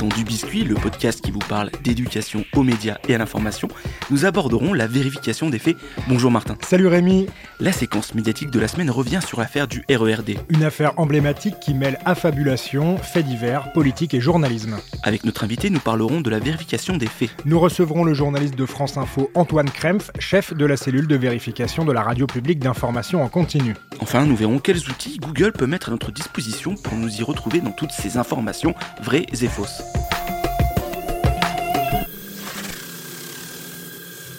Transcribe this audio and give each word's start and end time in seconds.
dans 0.00 0.08
Du 0.08 0.24
Biscuit, 0.24 0.64
le 0.64 0.76
podcast 0.76 1.20
qui 1.20 1.30
vous 1.30 1.40
parle 1.40 1.70
d'éducation 1.84 2.46
aux 2.54 2.62
médias 2.62 2.96
et 3.06 3.14
à 3.14 3.18
l'information, 3.18 3.68
nous 4.10 4.24
aborderons 4.24 4.72
la 4.72 4.86
vérification 4.86 5.50
des 5.50 5.58
faits. 5.58 5.76
Bonjour 6.08 6.30
Martin. 6.30 6.56
Salut 6.66 6.86
Rémi. 6.86 7.26
La 7.60 7.70
séquence 7.70 8.14
médiatique 8.14 8.50
de 8.50 8.58
la 8.58 8.66
semaine 8.66 8.90
revient 8.90 9.20
sur 9.22 9.40
l'affaire 9.40 9.68
du 9.68 9.84
RERD. 9.90 10.38
Une 10.48 10.64
affaire 10.64 10.98
emblématique 10.98 11.60
qui 11.60 11.74
mêle 11.74 11.98
affabulation, 12.06 12.96
faits 12.96 13.26
divers, 13.26 13.72
politique 13.72 14.14
et 14.14 14.20
journalisme. 14.22 14.78
Avec 15.02 15.24
notre 15.24 15.44
invité, 15.44 15.68
nous 15.68 15.80
parlerons 15.80 16.22
de 16.22 16.30
la 16.30 16.38
vérification 16.38 16.96
des 16.96 17.06
faits. 17.06 17.28
Nous 17.44 17.60
recevrons 17.60 18.02
le 18.02 18.14
journaliste 18.14 18.56
de 18.56 18.64
France 18.64 18.96
Info 18.96 19.30
Antoine 19.34 19.68
Krempf, 19.68 20.12
chef 20.18 20.54
de 20.54 20.64
la 20.64 20.78
cellule 20.78 21.08
de 21.08 21.16
vérification 21.16 21.84
de 21.84 21.92
la 21.92 22.02
radio 22.02 22.26
publique 22.26 22.60
d'information 22.60 23.22
en 23.22 23.28
continu. 23.28 23.74
Enfin, 24.00 24.24
nous 24.24 24.36
verrons 24.36 24.60
quels 24.60 24.88
outils 24.88 25.18
Google 25.18 25.52
peut 25.52 25.66
mettre 25.66 25.88
à 25.88 25.92
notre 25.92 26.10
disposition 26.10 26.74
pour 26.74 26.94
nous 26.94 27.20
y 27.20 27.22
retrouver 27.22 27.60
dans 27.60 27.72
toutes 27.72 27.92
ces 27.92 28.16
informations 28.16 28.74
vraies 29.02 29.26
et 29.30 29.46
fausses. 29.46 29.89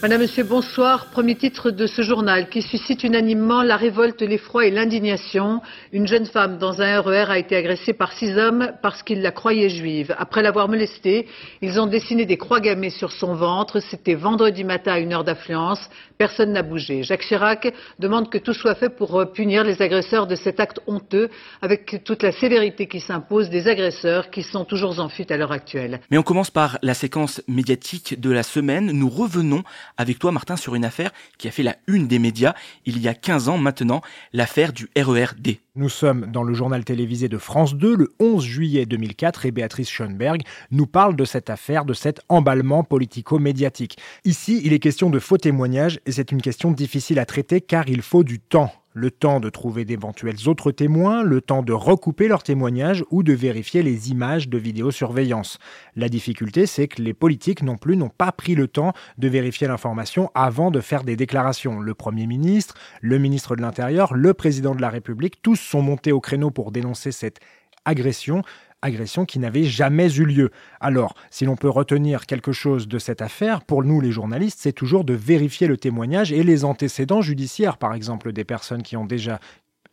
Madame, 0.01 0.21
Monsieur, 0.21 0.43
bonsoir. 0.43 1.11
Premier 1.11 1.35
titre 1.35 1.69
de 1.69 1.85
ce 1.85 2.01
journal 2.01 2.49
qui 2.49 2.63
suscite 2.63 3.03
unanimement 3.03 3.61
la 3.61 3.77
révolte, 3.77 4.23
l'effroi 4.23 4.65
et 4.65 4.71
l'indignation. 4.71 5.61
Une 5.93 6.07
jeune 6.07 6.25
femme 6.25 6.57
dans 6.57 6.81
un 6.81 6.99
RER 7.01 7.29
a 7.29 7.37
été 7.37 7.55
agressée 7.55 7.93
par 7.93 8.11
six 8.13 8.35
hommes 8.35 8.71
parce 8.81 9.03
qu'ils 9.03 9.21
la 9.21 9.29
croyaient 9.29 9.69
juive. 9.69 10.15
Après 10.17 10.41
l'avoir 10.41 10.69
molestée, 10.69 11.27
ils 11.61 11.79
ont 11.79 11.85
dessiné 11.85 12.25
des 12.25 12.37
croix 12.37 12.59
gammées 12.59 12.89
sur 12.89 13.11
son 13.11 13.35
ventre. 13.35 13.79
C'était 13.79 14.15
vendredi 14.15 14.63
matin 14.63 14.93
à 14.93 14.97
une 14.97 15.13
heure 15.13 15.23
d'affluence. 15.23 15.87
Personne 16.21 16.51
n'a 16.51 16.61
bougé. 16.61 17.01
Jacques 17.01 17.25
Chirac 17.25 17.73
demande 17.97 18.29
que 18.29 18.37
tout 18.37 18.53
soit 18.53 18.75
fait 18.75 18.89
pour 18.89 19.25
punir 19.33 19.63
les 19.63 19.81
agresseurs 19.81 20.27
de 20.27 20.35
cet 20.35 20.59
acte 20.59 20.79
honteux 20.85 21.31
avec 21.63 22.03
toute 22.03 22.21
la 22.21 22.31
sévérité 22.31 22.85
qui 22.87 22.99
s'impose 22.99 23.49
des 23.49 23.67
agresseurs 23.67 24.29
qui 24.29 24.43
sont 24.43 24.63
toujours 24.63 24.99
en 24.99 25.09
fuite 25.09 25.31
à 25.31 25.37
l'heure 25.37 25.51
actuelle. 25.51 25.99
Mais 26.11 26.19
on 26.19 26.21
commence 26.21 26.51
par 26.51 26.77
la 26.83 26.93
séquence 26.93 27.41
médiatique 27.47 28.21
de 28.21 28.29
la 28.29 28.43
semaine. 28.43 28.91
Nous 28.91 29.09
revenons 29.09 29.63
avec 29.97 30.19
toi, 30.19 30.31
Martin, 30.31 30.57
sur 30.57 30.75
une 30.75 30.85
affaire 30.85 31.09
qui 31.39 31.47
a 31.47 31.51
fait 31.51 31.63
la 31.63 31.77
une 31.87 32.07
des 32.07 32.19
médias 32.19 32.53
il 32.85 33.01
y 33.01 33.07
a 33.07 33.15
15 33.15 33.49
ans 33.49 33.57
maintenant, 33.57 34.01
l'affaire 34.31 34.73
du 34.73 34.91
RERD. 34.95 35.57
Nous 35.73 35.87
sommes 35.87 36.25
dans 36.29 36.43
le 36.43 36.53
journal 36.53 36.83
télévisé 36.83 37.29
de 37.29 37.37
France 37.37 37.75
2 37.75 37.95
le 37.95 38.09
11 38.19 38.43
juillet 38.43 38.85
2004 38.85 39.45
et 39.45 39.51
Béatrice 39.51 39.89
Schoenberg 39.89 40.41
nous 40.69 40.85
parle 40.85 41.15
de 41.15 41.23
cette 41.23 41.49
affaire, 41.49 41.85
de 41.85 41.93
cet 41.93 42.19
emballement 42.27 42.83
politico-médiatique. 42.83 43.97
Ici, 44.25 44.59
il 44.65 44.73
est 44.73 44.79
question 44.79 45.09
de 45.09 45.17
faux 45.17 45.37
témoignages 45.37 46.01
et 46.05 46.11
c'est 46.11 46.33
une 46.33 46.41
question 46.41 46.71
difficile 46.71 47.19
à 47.19 47.25
traiter 47.25 47.61
car 47.61 47.87
il 47.87 48.01
faut 48.01 48.25
du 48.25 48.41
temps 48.41 48.73
le 48.93 49.11
temps 49.11 49.39
de 49.39 49.49
trouver 49.49 49.85
d'éventuels 49.85 50.47
autres 50.47 50.71
témoins, 50.71 51.23
le 51.23 51.41
temps 51.41 51.63
de 51.63 51.73
recouper 51.73 52.27
leurs 52.27 52.43
témoignages 52.43 53.03
ou 53.09 53.23
de 53.23 53.33
vérifier 53.33 53.83
les 53.83 54.11
images 54.11 54.49
de 54.49 54.57
vidéosurveillance. 54.57 55.59
La 55.95 56.09
difficulté, 56.09 56.65
c'est 56.65 56.87
que 56.87 57.01
les 57.01 57.13
politiques 57.13 57.63
non 57.63 57.77
plus 57.77 57.97
n'ont 57.97 58.09
pas 58.09 58.31
pris 58.31 58.55
le 58.55 58.67
temps 58.67 58.93
de 59.17 59.27
vérifier 59.27 59.67
l'information 59.67 60.29
avant 60.35 60.71
de 60.71 60.81
faire 60.81 61.03
des 61.03 61.15
déclarations. 61.15 61.79
Le 61.79 61.93
Premier 61.93 62.27
ministre, 62.27 62.75
le 63.01 63.17
ministre 63.17 63.55
de 63.55 63.61
l'Intérieur, 63.61 64.13
le 64.13 64.33
président 64.33 64.75
de 64.75 64.81
la 64.81 64.89
République, 64.89 65.41
tous 65.41 65.55
sont 65.55 65.81
montés 65.81 66.11
au 66.11 66.19
créneau 66.19 66.51
pour 66.51 66.71
dénoncer 66.71 67.11
cette 67.11 67.39
agression 67.85 68.43
agression 68.81 69.25
qui 69.25 69.39
n'avait 69.39 69.63
jamais 69.63 70.13
eu 70.15 70.25
lieu. 70.25 70.51
Alors, 70.79 71.13
si 71.29 71.45
l'on 71.45 71.55
peut 71.55 71.69
retenir 71.69 72.25
quelque 72.25 72.51
chose 72.51 72.87
de 72.87 72.99
cette 72.99 73.21
affaire, 73.21 73.63
pour 73.63 73.83
nous 73.83 74.01
les 74.01 74.11
journalistes, 74.11 74.59
c'est 74.61 74.73
toujours 74.73 75.03
de 75.03 75.13
vérifier 75.13 75.67
le 75.67 75.77
témoignage 75.77 76.31
et 76.31 76.43
les 76.43 76.65
antécédents 76.65 77.21
judiciaires, 77.21 77.77
par 77.77 77.93
exemple 77.93 78.33
des 78.33 78.43
personnes 78.43 78.83
qui 78.83 78.97
ont 78.97 79.05
déjà 79.05 79.39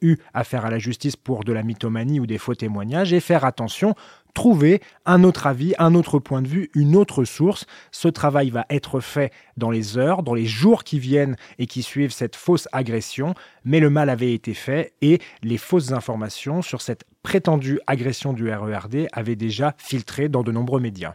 eu 0.00 0.16
affaire 0.32 0.64
à 0.64 0.70
la 0.70 0.78
justice 0.78 1.16
pour 1.16 1.44
de 1.44 1.52
la 1.52 1.62
mythomanie 1.62 2.20
ou 2.20 2.26
des 2.26 2.38
faux 2.38 2.54
témoignages, 2.54 3.12
et 3.12 3.20
faire 3.20 3.44
attention, 3.44 3.94
trouver 4.34 4.80
un 5.06 5.24
autre 5.24 5.46
avis, 5.46 5.74
un 5.78 5.94
autre 5.94 6.18
point 6.18 6.42
de 6.42 6.48
vue, 6.48 6.70
une 6.74 6.96
autre 6.96 7.24
source. 7.24 7.66
Ce 7.90 8.08
travail 8.08 8.50
va 8.50 8.66
être 8.70 9.00
fait 9.00 9.32
dans 9.56 9.70
les 9.70 9.98
heures, 9.98 10.22
dans 10.22 10.34
les 10.34 10.46
jours 10.46 10.84
qui 10.84 10.98
viennent 10.98 11.36
et 11.58 11.66
qui 11.66 11.82
suivent 11.82 12.12
cette 12.12 12.36
fausse 12.36 12.68
agression, 12.72 13.34
mais 13.64 13.80
le 13.80 13.90
mal 13.90 14.10
avait 14.10 14.32
été 14.32 14.54
fait 14.54 14.92
et 15.02 15.20
les 15.42 15.58
fausses 15.58 15.92
informations 15.92 16.62
sur 16.62 16.82
cette 16.82 17.04
prétendue 17.22 17.80
agression 17.86 18.32
du 18.32 18.50
RERD 18.50 19.08
avaient 19.12 19.36
déjà 19.36 19.74
filtré 19.78 20.28
dans 20.28 20.42
de 20.42 20.52
nombreux 20.52 20.80
médias. 20.80 21.14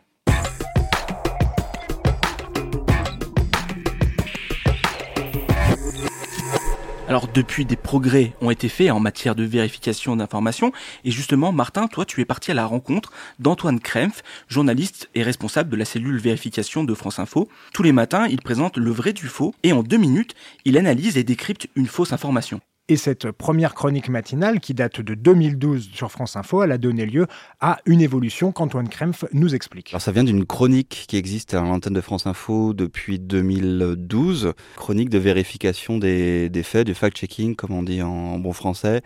Alors 7.09 7.27
depuis, 7.27 7.65
des 7.65 7.75
progrès 7.75 8.33
ont 8.39 8.49
été 8.49 8.69
faits 8.69 8.89
en 8.89 8.99
matière 9.01 9.35
de 9.35 9.43
vérification 9.43 10.15
d'informations. 10.15 10.71
Et 11.03 11.11
justement, 11.11 11.51
Martin, 11.51 11.87
toi, 11.87 12.05
tu 12.05 12.21
es 12.21 12.25
parti 12.25 12.51
à 12.51 12.53
la 12.53 12.65
rencontre 12.65 13.11
d'Antoine 13.39 13.81
Krempf, 13.81 14.23
journaliste 14.47 15.09
et 15.13 15.21
responsable 15.21 15.69
de 15.69 15.75
la 15.75 15.85
cellule 15.85 16.17
vérification 16.17 16.83
de 16.85 16.93
France 16.95 17.19
Info. 17.19 17.49
Tous 17.73 17.83
les 17.83 17.91
matins, 17.91 18.27
il 18.27 18.41
présente 18.41 18.77
le 18.77 18.89
vrai 18.89 19.11
du 19.11 19.27
faux 19.27 19.53
et 19.63 19.73
en 19.73 19.83
deux 19.83 19.97
minutes, 19.97 20.33
il 20.63 20.77
analyse 20.77 21.17
et 21.17 21.23
décrypte 21.23 21.67
une 21.75 21.87
fausse 21.87 22.13
information. 22.13 22.61
Et 22.93 22.95
cette 22.95 23.31
première 23.31 23.73
chronique 23.73 24.07
matinale, 24.07 24.59
qui 24.59 24.75
date 24.75 25.01
de 25.01 25.15
2012 25.15 25.89
sur 25.95 26.11
France 26.11 26.35
Info, 26.35 26.61
elle 26.61 26.71
a 26.71 26.77
donné 26.77 27.07
lieu 27.07 27.25
à 27.59 27.79
une 27.87 28.01
évolution 28.01 28.51
qu'Antoine 28.51 28.87
Krempf 28.87 29.25
nous 29.33 29.55
explique. 29.55 29.89
Alors 29.89 30.01
ça 30.03 30.11
vient 30.11 30.23
d'une 30.23 30.45
chronique 30.45 31.05
qui 31.07 31.17
existe 31.17 31.55
à 31.55 31.61
l'antenne 31.61 31.93
de 31.93 32.01
France 32.01 32.27
Info 32.27 32.75
depuis 32.75 33.17
2012, 33.17 34.53
chronique 34.75 35.09
de 35.09 35.17
vérification 35.17 35.97
des, 35.97 36.51
faits, 36.63 36.85
du 36.85 36.93
fact-checking, 36.93 37.55
comme 37.55 37.71
on 37.71 37.81
dit 37.81 38.03
en 38.03 38.37
bon 38.37 38.53
français. 38.53 39.01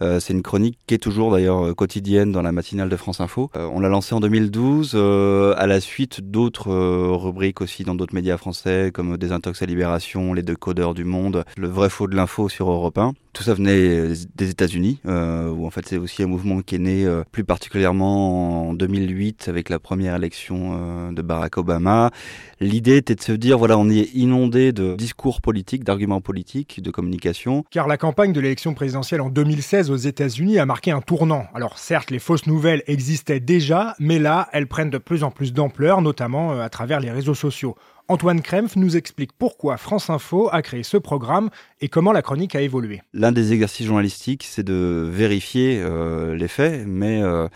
Euh, 0.00 0.20
c'est 0.20 0.32
une 0.32 0.42
chronique 0.42 0.78
qui 0.86 0.94
est 0.94 0.98
toujours 0.98 1.32
d'ailleurs 1.32 1.74
quotidienne 1.74 2.30
dans 2.32 2.42
la 2.42 2.52
matinale 2.52 2.88
de 2.88 2.96
France 2.96 3.20
Info. 3.20 3.50
Euh, 3.56 3.68
on 3.72 3.80
l'a 3.80 3.88
lancée 3.88 4.14
en 4.14 4.20
2012 4.20 4.92
euh, 4.94 5.54
à 5.56 5.66
la 5.66 5.80
suite 5.80 6.20
d'autres 6.20 6.70
rubriques 6.70 7.60
aussi 7.60 7.82
dans 7.82 7.94
d'autres 7.94 8.14
médias 8.14 8.36
français 8.36 8.90
comme 8.94 9.16
Désintox 9.16 9.60
à 9.60 9.66
Libération, 9.66 10.32
Les 10.34 10.42
deux 10.42 10.56
codeurs 10.56 10.94
du 10.94 11.04
monde, 11.04 11.44
Le 11.56 11.68
vrai 11.68 11.90
faux 11.90 12.06
de 12.06 12.14
l'info 12.14 12.48
sur 12.48 12.70
Europe 12.70 12.98
1. 12.98 13.12
Tout 13.38 13.44
ça 13.44 13.54
venait 13.54 14.14
des 14.34 14.50
États-Unis, 14.50 14.98
euh, 15.06 15.48
où 15.50 15.66
en 15.66 15.70
fait 15.70 15.86
c'est 15.86 15.98
aussi 15.98 16.22
un 16.22 16.26
mouvement 16.26 16.60
qui 16.60 16.74
est 16.74 16.80
né 16.80 17.04
euh, 17.04 17.22
plus 17.30 17.44
particulièrement 17.44 18.70
en 18.70 18.74
2008 18.74 19.46
avec 19.48 19.68
la 19.68 19.78
première 19.78 20.16
élection 20.16 20.72
euh, 20.72 21.12
de 21.12 21.22
Barack 21.22 21.56
Obama. 21.58 22.10
L'idée 22.58 22.96
était 22.96 23.14
de 23.14 23.22
se 23.22 23.30
dire 23.30 23.56
voilà, 23.56 23.78
on 23.78 23.88
est 23.90 24.12
inondé 24.14 24.72
de 24.72 24.96
discours 24.96 25.40
politiques, 25.40 25.84
d'arguments 25.84 26.20
politiques, 26.20 26.82
de 26.82 26.90
communication. 26.90 27.64
Car 27.70 27.86
la 27.86 27.96
campagne 27.96 28.32
de 28.32 28.40
l'élection 28.40 28.74
présidentielle 28.74 29.20
en 29.20 29.28
2016 29.28 29.90
aux 29.90 29.96
États-Unis 29.96 30.58
a 30.58 30.66
marqué 30.66 30.90
un 30.90 31.00
tournant. 31.00 31.46
Alors 31.54 31.78
certes, 31.78 32.10
les 32.10 32.18
fausses 32.18 32.46
nouvelles 32.46 32.82
existaient 32.88 33.40
déjà, 33.40 33.94
mais 34.00 34.18
là, 34.18 34.48
elles 34.52 34.66
prennent 34.66 34.90
de 34.90 34.98
plus 34.98 35.22
en 35.22 35.30
plus 35.30 35.52
d'ampleur, 35.52 36.02
notamment 36.02 36.58
à 36.60 36.68
travers 36.70 36.98
les 36.98 37.10
réseaux 37.10 37.34
sociaux. 37.34 37.76
Antoine 38.10 38.40
Krempf 38.40 38.74
nous 38.76 38.96
explique 38.96 39.32
pourquoi 39.34 39.76
France 39.76 40.08
Info 40.08 40.48
a 40.50 40.62
créé 40.62 40.82
ce 40.82 40.96
programme 40.96 41.50
et 41.82 41.88
comment 41.88 42.10
la 42.10 42.22
chronique 42.22 42.54
a 42.54 42.62
évolué. 42.62 43.02
L'un 43.12 43.32
des 43.32 43.52
exercices 43.52 43.86
journalistiques, 43.86 44.44
c'est 44.48 44.62
de 44.62 45.06
vérifier 45.12 45.78
euh, 45.82 46.34
les 46.34 46.48
faits, 46.48 46.86
mais 46.86 47.22
euh, 47.22 47.48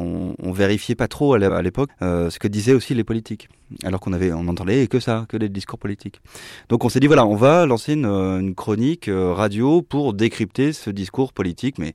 on, 0.00 0.34
on, 0.42 0.52
vérifiait 0.52 0.94
pas 0.94 1.08
trop 1.08 1.34
à 1.34 1.62
l'époque 1.62 1.90
euh, 2.02 2.30
ce 2.30 2.38
que 2.38 2.48
disaient 2.48 2.72
aussi 2.72 2.94
les 2.94 3.04
politiques, 3.04 3.48
alors 3.84 4.00
qu'on 4.00 4.12
avait, 4.12 4.32
on 4.32 4.54
que 4.54 5.00
ça, 5.00 5.26
que 5.28 5.36
des 5.36 5.48
discours 5.48 5.78
politiques. 5.78 6.20
Donc 6.68 6.84
on 6.84 6.88
s'est 6.88 7.00
dit 7.00 7.06
voilà, 7.06 7.26
on 7.26 7.36
va 7.36 7.66
lancer 7.66 7.92
une, 7.92 8.06
une 8.06 8.54
chronique 8.54 9.08
radio 9.12 9.82
pour 9.82 10.14
décrypter 10.14 10.72
ce 10.72 10.90
discours 10.90 11.32
politique, 11.32 11.78
mais 11.78 11.94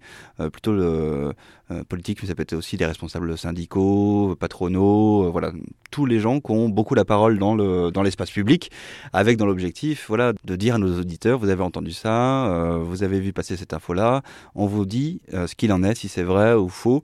plutôt 0.51 0.73
politique, 1.89 2.19
mais 2.21 2.27
ça 2.27 2.35
peut 2.35 2.43
être 2.43 2.53
aussi 2.53 2.77
des 2.77 2.85
responsables 2.85 3.37
syndicaux, 3.37 4.35
patronaux, 4.39 5.31
voilà, 5.31 5.51
tous 5.91 6.05
les 6.05 6.19
gens 6.19 6.39
qui 6.39 6.51
ont 6.51 6.69
beaucoup 6.69 6.93
la 6.95 7.05
parole 7.05 7.39
dans 7.39 7.55
le 7.55 7.91
dans 7.91 8.03
l'espace 8.03 8.31
public, 8.31 8.71
avec 9.13 9.37
dans 9.37 9.45
l'objectif, 9.45 10.05
voilà, 10.07 10.33
de 10.43 10.55
dire 10.55 10.75
à 10.75 10.77
nos 10.77 10.99
auditeurs, 10.99 11.39
vous 11.39 11.49
avez 11.49 11.63
entendu 11.63 11.91
ça, 11.91 12.47
euh, 12.47 12.77
vous 12.77 13.03
avez 13.03 13.19
vu 13.19 13.33
passer 13.33 13.55
cette 13.57 13.73
info-là, 13.73 14.21
on 14.55 14.65
vous 14.65 14.85
dit 14.85 15.21
euh, 15.33 15.47
ce 15.47 15.55
qu'il 15.55 15.71
en 15.71 15.83
est, 15.83 15.95
si 15.95 16.07
c'est 16.07 16.23
vrai 16.23 16.53
ou 16.53 16.69
faux. 16.69 17.03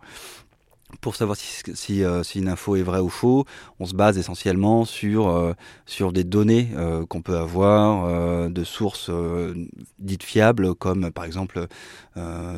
Pour 1.00 1.16
savoir 1.16 1.38
euh, 1.38 2.24
si, 2.24 2.40
une 2.40 2.48
info 2.48 2.76
est 2.76 2.82
vraie 2.82 3.00
ou 3.00 3.10
faux, 3.10 3.46
on 3.80 3.86
se 3.86 3.96
base 3.96 4.18
essentiellement 4.18 4.86
sur, 4.86 5.30
euh, 5.30 5.54
sur 5.86 6.12
des 6.12 6.24
données 6.24 6.70
euh, 6.76 7.06
qu'on 7.06 7.22
peut 7.22 7.38
avoir 7.38 7.72
de 8.50 8.64
sources 8.64 9.10
dites 10.00 10.24
fiables, 10.24 10.76
comme 10.76 11.12
par 11.12 11.26
exemple 11.26 11.68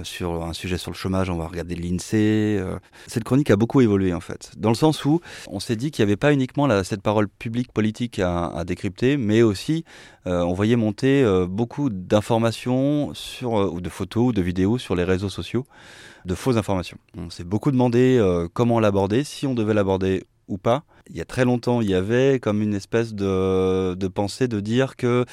sur 0.04 0.44
un 0.44 0.54
sujet 0.54 0.78
sur 0.78 0.92
le 0.92 0.96
chômage, 0.96 1.30
on 1.30 1.38
va 1.38 1.48
regarder 1.48 1.76
l'INSEE. 1.76 2.62
Cette 3.08 3.24
chronique 3.24 3.52
a 3.52 3.56
beaucoup 3.56 3.82
évolué 3.82 4.14
en 4.14 4.20
fait, 4.20 4.52
dans 4.58 4.70
le 4.70 4.76
sens 4.76 5.06
où 5.06 5.22
on 5.48 5.60
s'est 5.60 5.76
dit 5.76 5.92
qu'il 5.92 6.04
n'y 6.04 6.10
avait 6.10 6.18
pas 6.18 6.34
uniquement 6.34 6.84
cette 6.84 7.02
parole 7.02 7.28
publique 7.28 7.72
politique 7.72 8.20
à, 8.20 8.48
à 8.48 8.64
décrypter, 8.64 9.18
mais 9.18 9.42
aussi 9.42 9.84
on 10.26 10.54
voyait 10.54 10.76
monter 10.76 11.26
beaucoup 11.48 11.90
d'informations 11.90 13.14
ou 13.44 13.82
de 13.82 13.90
photos 13.90 14.30
ou 14.30 14.34
de 14.34 14.42
vidéos 14.42 14.78
sur 14.78 14.96
les 14.96 15.04
réseaux 15.04 15.30
sociaux 15.30 15.66
de 16.26 16.36
fausses 16.36 16.58
informations. 16.58 16.98
On 17.18 17.30
s'est 17.30 17.44
beaucoup 17.44 17.72
demandé 17.72 18.18
euh, 18.20 18.48
comment 18.52 18.80
l'aborder, 18.80 19.24
si 19.24 19.48
on 19.48 19.54
devait 19.54 19.74
l'aborder 19.74 20.24
ou 20.48 20.58
pas. 20.58 20.84
Il 21.10 21.18
y 21.18 21.22
a 21.22 21.26
très 21.26 21.46
longtemps, 21.46 21.82
il 21.82 21.90
y 21.90 21.96
avait 21.96 22.40
comme 22.40 22.62
une 22.62 22.74
espèce 22.74 23.14
de, 23.14 24.08
pensée 24.08 24.48
de 24.48 24.60
dire 24.60 24.96
que 24.96 25.26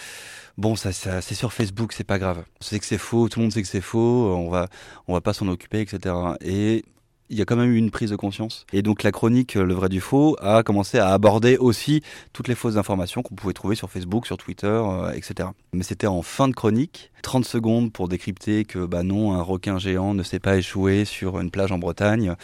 bon, 0.58 0.76
ça, 0.76 0.92
ça 0.92 1.20
c'est 1.20 1.34
sur 1.34 1.52
Facebook, 1.52 1.92
c'est 1.92 2.04
pas 2.04 2.18
grave. 2.18 2.44
On 2.60 2.64
sait 2.64 2.78
que 2.78 2.86
c'est 2.86 2.98
faux, 2.98 3.28
tout 3.28 3.38
le 3.38 3.44
monde 3.44 3.52
sait 3.52 3.62
que 3.62 3.68
c'est 3.68 3.80
faux, 3.80 4.34
on 4.34 4.50
va, 4.50 4.68
on 5.06 5.12
va 5.12 5.20
pas 5.20 5.32
s'en 5.32 5.48
occuper, 5.48 5.80
etc. 5.80 6.14
Et 6.40 6.84
il 7.30 7.38
y 7.38 7.42
a 7.42 7.44
quand 7.44 7.56
même 7.56 7.70
eu 7.72 7.76
une 7.76 7.90
prise 7.90 8.10
de 8.10 8.16
conscience. 8.16 8.66
Et 8.72 8.82
donc 8.82 9.02
la 9.02 9.12
chronique 9.12 9.54
Le 9.54 9.72
vrai 9.72 9.88
du 9.88 10.00
faux 10.00 10.36
a 10.40 10.62
commencé 10.62 10.98
à 10.98 11.08
aborder 11.08 11.56
aussi 11.56 12.02
toutes 12.32 12.48
les 12.48 12.54
fausses 12.54 12.76
informations 12.76 13.22
qu'on 13.22 13.36
pouvait 13.36 13.54
trouver 13.54 13.76
sur 13.76 13.88
Facebook, 13.88 14.26
sur 14.26 14.36
Twitter, 14.36 14.66
euh, 14.66 15.12
etc. 15.12 15.48
Mais 15.72 15.84
c'était 15.84 16.08
en 16.08 16.22
fin 16.22 16.48
de 16.48 16.54
chronique, 16.54 17.10
30 17.22 17.44
secondes 17.44 17.92
pour 17.92 18.08
décrypter 18.08 18.64
que 18.64 18.84
bah 18.84 19.04
non, 19.04 19.32
un 19.32 19.42
requin 19.42 19.78
géant 19.78 20.12
ne 20.12 20.22
s'est 20.22 20.40
pas 20.40 20.56
échoué 20.56 21.04
sur 21.04 21.38
une 21.38 21.50
plage 21.50 21.72
en 21.72 21.78
Bretagne. 21.78 22.34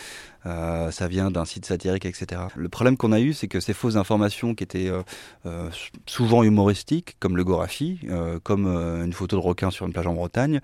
Euh, 0.46 0.90
ça 0.90 1.08
vient 1.08 1.30
d'un 1.30 1.44
site 1.44 1.66
satirique, 1.66 2.06
etc. 2.06 2.42
Le 2.54 2.68
problème 2.68 2.96
qu'on 2.96 3.12
a 3.12 3.20
eu, 3.20 3.32
c'est 3.32 3.48
que 3.48 3.60
ces 3.60 3.72
fausses 3.72 3.96
informations 3.96 4.54
qui 4.54 4.62
étaient 4.62 4.88
euh, 4.88 5.02
euh, 5.44 5.68
souvent 6.06 6.44
humoristiques, 6.44 7.16
comme 7.18 7.36
le 7.36 7.44
Gorafi, 7.44 8.00
comme 8.42 8.66
une 8.66 9.12
photo 9.12 9.36
de 9.36 9.42
requin 9.42 9.70
sur 9.70 9.86
une 9.86 9.92
plage 9.92 10.06
en 10.06 10.14
Bretagne, 10.14 10.60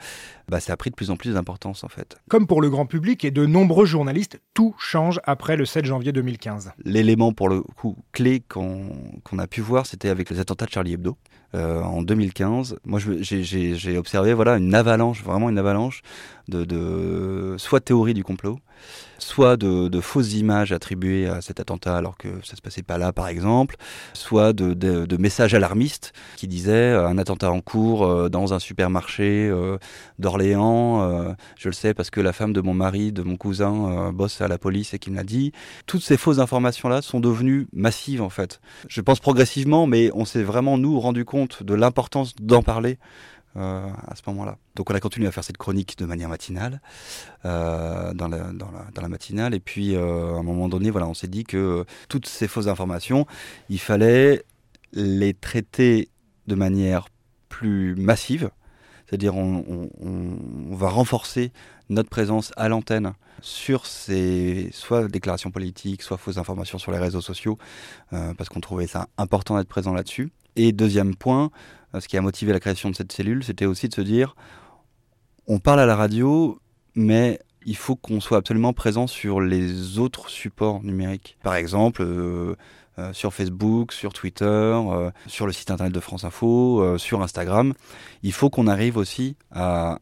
bah, 0.49 0.61
ça 0.61 0.73
a 0.73 0.77
pris 0.77 0.91
de 0.91 0.95
plus 0.95 1.11
en 1.11 1.17
plus 1.17 1.35
d'importance 1.35 1.85
en 1.85 1.89
fait. 1.89 2.17
Comme 2.29 2.47
pour 2.47 2.61
le 2.61 2.71
grand 2.71 2.87
public 2.87 3.25
et 3.25 3.31
de 3.31 3.47
nombreux 3.47 3.87
journalistes, 3.87 4.41
tout 4.55 4.75
change 4.79 5.21
après 5.25 5.57
le 5.57 5.65
7 5.65 5.85
janvier 5.85 6.13
2015. 6.13 6.73
L'élément 6.85 7.33
pour 7.33 7.49
le 7.49 7.63
coup 7.63 7.97
clé 8.13 8.43
qu'on 8.47 8.91
qu 9.25 9.39
a 9.39 9.47
pu 9.47 9.61
voir, 9.61 9.87
c'était 9.87 10.09
avec 10.09 10.31
les 10.31 10.39
attentats 10.41 10.67
de 10.67 10.71
Charlie 10.71 10.95
Hebdo. 10.95 11.17
Euh, 11.55 11.83
en 11.83 12.03
2015, 12.03 12.77
moi 12.85 12.99
j'ai 12.99 13.99
observé 13.99 14.33
voilà 14.33 14.57
une 14.57 14.75
avalanche, 14.75 15.23
vraiment 15.23 15.51
une 15.51 15.59
avalanche 15.59 16.03
de, 16.49 16.65
de 16.65 17.57
soit 17.59 17.81
théorie 17.81 18.15
du 18.15 18.25
complot, 18.25 18.59
soit 19.19 19.57
de, 19.57 20.01
fausses 20.01 20.35
images 20.35 20.73
attribuées 20.73 21.29
à 21.29 21.41
cet 21.41 21.61
attentat 21.61 21.97
alors 21.97 22.17
que 22.17 22.29
ça 22.45 22.57
se 22.57 22.61
passait 22.61 22.83
pas 22.83 22.99
là 22.99 23.13
par 23.13 23.29
exemple, 23.29 23.77
soit 24.13 24.53
de, 24.53 25.17
messages 25.17 25.55
alarmistes 25.55 26.13
qui 26.37 26.49
disaient 26.49 26.73
euh, 26.73 27.07
un 27.07 27.17
attentat 27.19 27.53
en 27.53 27.61
cours 27.61 28.05
euh, 28.05 28.29
dans 28.29 28.55
un 28.55 28.59
supermarché 28.59 29.49
euh, 29.49 29.79
d'Orléans, 30.19 31.33
je 31.57 31.69
le 31.69 31.73
sais 31.73 31.95
parce 31.95 32.11
que 32.11 32.21
la 32.21 32.33
femme 32.33 32.53
de 32.53 32.61
mon 32.61 32.75
mari, 32.75 33.13
de 33.13 33.23
mon 33.23 33.37
cousin 33.37 34.11
bosse 34.13 34.41
à 34.41 34.49
la 34.49 34.59
police 34.59 34.95
et 34.95 34.99
qui 34.99 35.11
me 35.11 35.17
l'a 35.17 35.25
dit. 35.25 35.53
Toutes 35.87 36.03
ces 36.03 36.17
fausses 36.17 36.39
informations 36.39 36.89
là 36.89 37.03
sont 37.03 37.21
devenues 37.21 37.69
massives 37.73 38.23
en 38.23 38.31
fait. 38.31 38.61
Je 38.89 39.01
pense 39.01 39.21
progressivement 39.21 39.87
mais 39.87 40.11
on 40.15 40.25
s'est 40.25 40.43
vraiment 40.43 40.79
nous 40.79 40.99
rendu 40.99 41.25
compte 41.25 41.63
de 41.63 41.75
l'importance 41.75 42.35
d'en 42.41 42.63
parler 42.63 42.99
euh, 43.57 43.87
à 44.07 44.17
ce 44.17 44.23
moment-là. 44.29 44.57
Donc 44.77 44.91
on 44.91 44.95
a 44.95 45.01
continué 45.01 45.29
à 45.29 45.31
faire 45.31 45.45
cette 45.45 45.59
chronique 45.59 45.99
de 45.99 46.07
manière 46.07 46.31
matinale, 46.31 46.81
euh, 47.45 48.15
dans, 48.15 48.27
la, 48.27 49.09
matinale, 49.09 49.53
et 49.53 49.61
puis 49.61 49.95
euh, 49.95 50.35
à 50.35 50.39
un 50.39 50.43
moment 50.43 50.71
donné, 50.71 50.89
voilà, 50.91 51.07
on 51.07 51.13
s'est 51.13 51.29
dit 51.29 51.45
que 51.45 51.85
toutes 52.09 52.27
ces 52.27 52.49
fausses 52.49 52.69
informations, 52.69 53.27
il 53.69 53.79
fallait 53.79 54.43
les 54.95 55.35
traiter 55.35 56.09
de 56.47 56.55
manière 56.55 57.09
plus 57.51 57.95
massive, 57.95 58.49
c'est-à-dire 59.07 59.37
on, 59.37 59.91
on, 60.01 60.75
va 60.75 60.89
renforcer 60.89 61.53
notre 61.91 62.09
présence 62.09 62.53
à 62.57 62.71
l'antenne 62.71 63.13
sur 63.43 63.85
ces 63.85 64.71
soit 64.73 65.09
déclarations 65.09 65.51
politiques, 65.51 66.01
soit 66.01 66.17
fausses 66.17 66.39
informations 66.39 66.79
sur 66.79 66.91
les 66.91 66.99
réseaux 66.99 67.21
sociaux, 67.21 67.59
parce 68.11 68.49
qu'on 68.49 68.61
trouvait 68.61 68.87
ça 68.87 69.09
important 69.19 69.59
d'être 69.59 69.69
présent 69.69 69.93
là-dessus. 69.93 70.31
Et 70.57 70.73
deuxième 70.73 71.15
point, 71.15 71.51
ce 72.01 72.09
qui 72.09 72.17
a 72.17 72.21
motivé 72.21 72.53
la 72.53 72.61
création 72.61 72.91
de 72.91 72.97
cette 72.97 73.13
cellule, 73.13 73.45
c'était 73.45 73.67
aussi 73.67 73.89
de 73.89 73.95
se 73.95 74.01
dire, 74.01 74.35
on 75.47 75.59
parle 75.59 75.81
à 75.81 75.87
la 75.87 75.97
radio, 75.97 76.59
mais 76.95 77.41
il 77.65 77.77
faut 77.77 77.97
qu'on 77.97 78.21
soit 78.21 78.39
absolument 78.39 78.73
présent 78.73 79.07
sur 79.07 79.41
les 79.41 79.99
autres 79.99 80.29
supports 80.29 80.83
numériques. 80.83 81.37
Par 81.43 81.55
exemple, 81.55 82.03
euh, 82.03 82.57
euh, 82.99 83.13
sur 83.13 83.33
Facebook, 83.33 83.93
sur 83.93 84.13
Twitter, 84.13 84.45
euh, 84.45 85.11
sur 85.27 85.47
le 85.47 85.53
site 85.53 85.71
internet 85.71 85.95
de 85.95 86.01
France 86.01 86.25
Info, 86.25 86.81
euh, 86.83 86.99
sur 86.99 87.23
Instagram. 87.23 87.73
Il 88.23 88.33
faut 88.33 88.51
qu'on 88.51 88.67
arrive 88.67 88.99
aussi 88.99 89.37
à, 89.51 89.97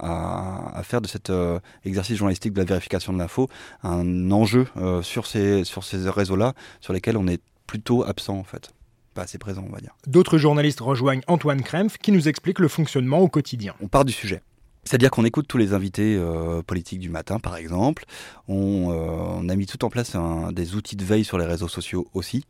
à, 0.76 0.82
faire 0.82 1.00
de 1.00 1.06
cet 1.06 1.30
euh, 1.30 1.60
exercice 1.84 2.16
journalistique 2.16 2.52
de 2.52 2.58
la 2.58 2.64
vérification 2.64 3.12
de 3.12 3.18
l'info 3.18 3.48
un 3.84 4.30
enjeu 4.32 4.66
euh, 4.76 5.02
sur 5.02 5.26
ces, 5.26 5.62
sur 5.64 5.84
ces 5.84 6.08
réseaux-là, 6.10 6.54
sur 6.80 6.92
lesquels 6.92 7.16
on 7.16 7.28
est 7.28 7.40
plutôt 7.66 8.04
absent 8.04 8.36
en 8.36 8.44
fait 8.44 8.72
pas 9.20 9.24
assez 9.24 9.38
présent, 9.38 9.62
on 9.68 9.72
va 9.72 9.80
dire. 9.80 9.94
D'autres 10.06 10.38
journalistes 10.38 10.80
rejoignent 10.80 11.20
Antoine 11.26 11.62
Krempf 11.62 11.98
qui 11.98 12.10
nous 12.10 12.26
explique 12.26 12.58
le 12.58 12.68
fonctionnement 12.68 13.18
au 13.18 13.28
quotidien. 13.28 13.74
On 13.82 13.88
part 13.88 14.06
du 14.06 14.12
sujet. 14.12 14.40
C'est-à-dire 14.84 15.10
qu'on 15.10 15.26
écoute 15.26 15.46
tous 15.46 15.58
les 15.58 15.74
invités 15.74 16.16
euh, 16.16 16.62
politiques 16.62 17.00
du 17.00 17.10
matin, 17.10 17.38
par 17.38 17.56
exemple. 17.56 18.06
On, 18.48 18.90
euh, 18.90 18.94
on, 19.42 19.48
a 19.50 19.56
mis 19.56 19.66
tout 19.66 19.84
en 19.84 19.90
place 19.90 20.14
un, 20.14 20.52
des 20.52 20.74
outils 20.74 20.96
de 20.96 21.04
veille 21.04 21.24
sur 21.24 21.36
les 21.36 21.44
réseaux 21.44 21.68
sociaux 21.68 22.08
aussi. 22.14 22.46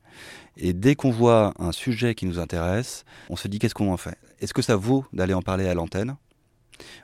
Et 0.57 0.73
dès 0.73 0.95
qu'on 0.95 1.11
voit 1.11 1.55
un 1.59 1.73
sujet 1.73 2.15
qui 2.15 2.25
nous 2.25 2.39
intéresse, 2.39 3.05
on 3.31 3.37
se 3.37 3.49
dit 3.49 3.59
qu'est-ce 3.59 3.75
qu'on 3.75 3.93
en 3.93 3.97
fait? 3.97 4.17
Est-ce 4.39 4.55
que 4.55 4.63
ça 4.63 4.77
vaut 4.77 5.05
d'aller 5.13 5.35
en 5.35 5.43
parler 5.43 5.67
à 5.67 5.75
l'antenne? 5.75 6.15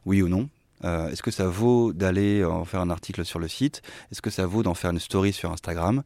Oui 0.05 0.23
ou 0.23 0.29
non? 0.29 0.49
Euh, 0.85 1.09
Est-ce 1.09 1.23
que 1.23 1.31
ça 1.31 1.47
vaut 1.47 1.93
d'aller 1.93 2.45
en 2.45 2.65
faire 2.65 2.81
un 2.81 2.91
article 2.91 3.25
sur 3.25 3.39
le 3.39 3.49
site? 3.49 3.83
Est-ce 4.13 4.23
que 4.23 4.31
ça 4.31 4.47
vaut 4.47 4.63
d'en 4.63 4.75
faire 4.75 4.91
une 4.91 4.99
story 4.99 5.33
sur 5.33 5.53
Instagram? 5.53 6.03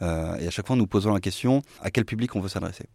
Euh, 0.00 0.36
Et 0.36 0.46
à 0.46 0.50
chaque 0.50 0.66
fois, 0.66 0.76
nous 0.76 0.86
posons 0.86 1.12
la 1.12 1.20
question 1.20 1.62
à 1.80 1.90
quel 1.90 2.04
public 2.04 2.34
on 2.36 2.40
veut 2.40 2.48
s'adresser? 2.48 2.86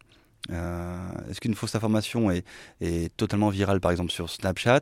Euh, 0.52 1.10
Est-ce 1.30 1.42
qu'une 1.42 1.56
fausse 1.56 1.76
information 1.76 2.32
est, 2.32 2.46
totalement 3.18 3.50
virale, 3.50 3.80
par 3.80 3.92
exemple 3.92 4.12
sur 4.12 4.30
Snapchat? 4.30 4.82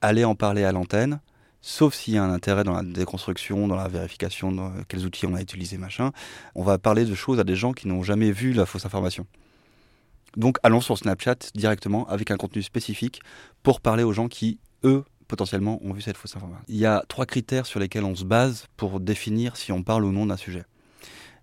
Aller 0.00 0.24
en 0.24 0.34
parler 0.34 0.64
à 0.64 0.72
l'antenne, 0.72 1.20
sauf 1.60 1.94
s'il 1.94 2.14
y 2.14 2.18
a 2.18 2.24
un 2.24 2.32
intérêt 2.32 2.64
dans 2.64 2.72
la 2.72 2.82
déconstruction, 2.82 3.68
dans 3.68 3.76
la 3.76 3.88
vérification, 3.88 4.50
dans 4.50 4.72
quels 4.88 5.04
outils 5.04 5.26
on 5.26 5.34
a 5.34 5.42
utilisé, 5.42 5.76
machin. 5.76 6.12
On 6.54 6.62
va 6.62 6.78
parler 6.78 7.04
de 7.04 7.14
choses 7.14 7.38
à 7.38 7.44
des 7.44 7.56
gens 7.56 7.72
qui 7.72 7.86
n'ont 7.86 8.02
jamais 8.02 8.32
vu 8.32 8.54
la 8.54 8.64
fausse 8.64 8.86
information. 8.86 9.26
Donc 10.36 10.58
allons 10.62 10.80
sur 10.80 10.96
Snapchat 10.96 11.36
directement 11.54 12.08
avec 12.08 12.30
un 12.30 12.36
contenu 12.36 12.62
spécifique 12.62 13.20
pour 13.62 13.80
parler 13.80 14.04
aux 14.04 14.12
gens 14.12 14.28
qui, 14.28 14.58
eux, 14.84 15.04
potentiellement 15.30 15.78
ont 15.82 15.92
vu 15.92 16.02
cette 16.02 16.16
fausse 16.16 16.34
information. 16.36 16.64
Il 16.68 16.76
y 16.76 16.86
a 16.86 17.04
trois 17.06 17.24
critères 17.24 17.64
sur 17.64 17.78
lesquels 17.78 18.04
on 18.04 18.16
se 18.16 18.24
base 18.24 18.66
pour 18.76 18.98
définir 18.98 19.56
si 19.56 19.70
on 19.70 19.84
parle 19.84 20.04
ou 20.04 20.10
non 20.10 20.26
d'un 20.26 20.36
sujet. 20.36 20.64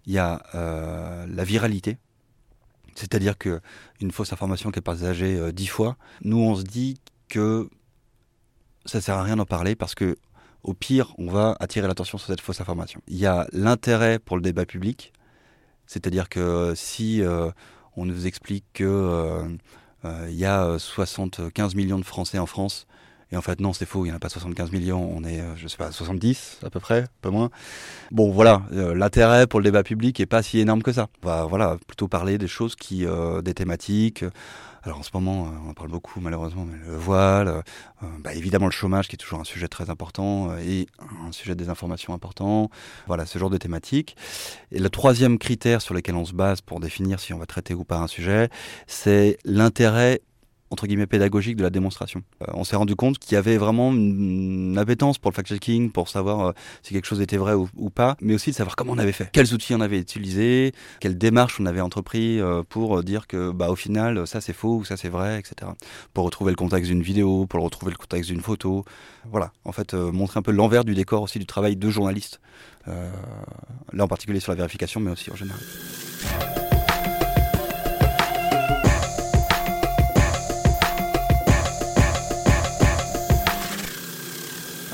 Il 0.06 0.14
y 0.14 0.18
a 0.18 0.44
euh, 0.56 1.26
la 1.26 1.44
viralité, 1.46 1.98
c'est-à-dire 2.96 3.38
que 3.38 3.62
une 4.02 4.12
fausse 4.12 4.34
information 4.34 4.72
qui 4.72 4.80
est 4.80 4.82
partagée 4.82 5.38
euh, 5.38 5.54
dix 5.54 5.68
fois, 5.68 5.96
nous 6.22 6.38
on 6.38 6.56
se 6.56 6.64
dit 6.64 7.00
que 7.30 7.70
ça 8.86 9.00
sert 9.00 9.16
à 9.16 9.24
rien 9.24 9.38
d'en 9.38 9.46
parler 9.46 9.76
parce 9.76 9.96
que 9.96 10.18
au 10.64 10.74
pire 10.74 11.14
on 11.18 11.30
va 11.30 11.56
attirer 11.62 11.88
l'attention 11.88 12.18
sur 12.18 12.28
cette 12.28 12.42
fausse 12.42 12.60
information. 12.60 13.02
Il 13.08 13.18
y 13.18 13.26
a 13.26 13.48
l'intérêt 13.54 14.20
pour 14.20 14.36
le 14.36 14.42
débat 14.42 14.66
public, 14.66 15.14
c'est-à-dire 15.86 16.28
que 16.28 16.74
si 16.76 17.22
euh, 17.22 17.50
on 17.96 18.06
nous 18.06 18.28
explique 18.28 18.66
que 18.74 18.84
euh, 20.04 20.28
il 20.30 20.36
y 20.36 20.46
a 20.46 20.78
75 20.78 21.76
millions 21.76 22.00
de 22.00 22.06
Français 22.06 22.38
en 22.38 22.46
France 22.46 22.86
et 23.32 23.38
en 23.38 23.42
fait, 23.42 23.60
non, 23.60 23.74
c'est 23.74 23.86
faux, 23.86 24.06
il 24.06 24.10
n'y 24.10 24.14
en 24.14 24.18
a 24.18 24.20
pas 24.20 24.30
75 24.30 24.72
millions, 24.72 25.10
on 25.14 25.24
est, 25.24 25.42
je 25.56 25.68
sais 25.68 25.78
pas, 25.78 25.92
70 25.92 26.60
à 26.64 26.70
peu 26.70 26.80
près, 26.80 27.02
un 27.02 27.08
peu 27.22 27.30
moins. 27.30 27.50
Bon, 28.12 28.32
voilà, 28.32 28.62
euh, 28.72 28.96
l'intérêt 28.96 29.48
pour 29.48 29.60
le 29.60 29.66
débat 29.66 29.84
public 29.84 30.20
est 30.20 30.26
pas 30.26 30.42
si 30.42 30.60
énorme 30.60 30.82
que 30.82 30.94
ça. 30.94 31.08
On 31.24 31.28
va 31.28 31.46
voilà, 31.46 31.78
plutôt 31.88 32.08
parler 32.08 32.38
des 32.38 32.48
choses 32.48 32.76
qui, 32.76 33.06
euh, 33.06 33.42
des 33.42 33.54
thématiques. 33.54 34.24
Alors 34.84 35.00
en 35.00 35.04
ce 35.04 35.10
moment, 35.14 35.52
on 35.66 35.72
en 35.72 35.74
parle 35.74 35.90
beaucoup 35.90 36.22
malheureusement, 36.22 36.64
mais 36.64 36.78
le 36.88 36.96
voile, 36.96 37.50
euh, 37.50 38.08
bah, 38.20 38.34
évidemment 38.34 38.68
le 38.68 38.72
chômage 38.72 39.10
qui 39.10 39.16
est 39.16 39.18
toujours 39.18 39.40
un 39.40 39.44
sujet 39.44 39.68
très 39.68 39.90
important 39.90 40.56
et 40.58 40.88
un 41.28 41.34
sujet 41.34 41.56
de 41.56 41.60
désinformation 41.60 42.14
important. 42.14 42.70
Voilà, 43.08 43.26
ce 43.26 43.38
genre 43.38 43.50
de 43.50 43.58
thématiques. 43.58 44.16
Et 44.72 44.80
le 44.80 44.90
troisième 44.90 45.40
critère 45.40 45.82
sur 45.82 45.94
lequel 45.94 46.16
on 46.16 46.24
se 46.24 46.34
base 46.34 46.62
pour 46.62 46.80
définir 46.80 47.20
si 47.20 47.34
on 47.34 47.38
va 47.38 47.46
traiter 47.46 47.74
ou 47.74 47.84
pas 47.84 47.98
un 47.98 48.08
sujet, 48.08 48.50
c'est 48.86 49.38
l'intérêt 49.44 50.22
entre 50.70 50.88
guillemets 50.88 51.08
pédagogique 51.08 51.56
de 51.56 51.64
la 51.64 51.70
démonstration. 51.70 52.24
Euh, 52.42 52.52
on 52.54 52.64
s'est 52.64 52.76
rendu 52.76 52.96
compte 52.96 53.20
qu'il 53.20 53.34
y 53.34 53.38
avait 53.38 53.58
vraiment 53.58 53.92
une, 53.92 54.78
appétence 54.78 55.18
pour 55.18 55.32
le 55.32 55.36
fact-checking, 55.36 55.92
pour 55.92 56.10
savoir 56.10 56.48
euh, 56.48 56.52
si 56.84 56.94
quelque 56.94 57.06
chose 57.06 57.22
était 57.22 57.38
vrai 57.38 57.54
ou, 57.54 57.90
pas, 57.90 58.18
mais 58.22 58.36
aussi 58.36 58.52
de 58.52 58.56
savoir 58.56 58.76
comment 58.76 58.94
on 58.94 58.98
avait 58.98 59.12
fait, 59.12 59.30
quels 59.32 59.54
outils 59.54 59.74
on 59.74 59.82
avait 59.82 60.00
utilisés, 60.00 60.74
quelles 61.00 61.18
démarches 61.18 61.60
on 61.60 61.66
avait 61.66 61.82
entrepris 61.82 62.40
euh, 62.40 62.64
pour 62.68 63.02
dire 63.04 63.28
que 63.28 63.52
bah 63.52 63.70
au 63.70 63.76
final 63.76 64.28
ça 64.28 64.42
c'est 64.42 64.54
faux 64.54 64.78
ou 64.78 64.86
ça 64.86 64.98
c'est 64.98 65.10
vrai, 65.10 65.40
etc. 65.40 65.72
Pour 66.14 66.26
retrouver 66.26 66.52
le 66.52 66.58
contexte 66.58 66.92
d'une 66.92 67.02
vidéo, 67.02 67.46
pour 67.48 67.64
retrouver 67.64 67.92
le 67.92 67.98
contexte 67.98 68.30
d'une 68.30 68.42
photo, 68.42 68.84
voilà. 69.32 69.52
En 69.66 69.72
fait, 69.72 69.94
montrer 69.94 70.40
un 70.40 70.44
peu 70.44 70.52
l'envers 70.52 70.84
du 70.86 70.96
décor 70.96 71.22
aussi 71.22 71.40
du 71.40 71.46
travail 71.46 71.76
de 71.76 71.90
journaliste. 71.90 72.40
là 72.86 74.04
en 74.04 74.08
particulier 74.08 74.40
sur 74.40 74.52
la 74.52 74.58
vérification, 74.58 75.00
mais 75.00 75.12
aussi 75.12 75.32
en 75.32 75.36
général. 75.36 76.67